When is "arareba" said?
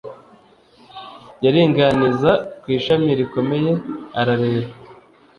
4.19-4.71